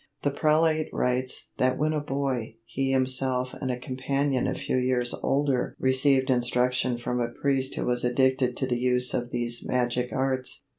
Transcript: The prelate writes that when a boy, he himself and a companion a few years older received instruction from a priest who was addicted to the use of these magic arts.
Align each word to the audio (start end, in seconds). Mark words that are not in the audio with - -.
The 0.23 0.31
prelate 0.31 0.89
writes 0.91 1.49
that 1.59 1.77
when 1.77 1.93
a 1.93 1.99
boy, 1.99 2.55
he 2.65 2.89
himself 2.89 3.53
and 3.61 3.69
a 3.69 3.77
companion 3.77 4.47
a 4.47 4.55
few 4.55 4.77
years 4.77 5.13
older 5.21 5.75
received 5.79 6.31
instruction 6.31 6.97
from 6.97 7.19
a 7.19 7.27
priest 7.29 7.75
who 7.75 7.85
was 7.85 8.03
addicted 8.03 8.57
to 8.57 8.65
the 8.65 8.79
use 8.79 9.13
of 9.13 9.29
these 9.29 9.63
magic 9.63 10.11
arts. 10.11 10.63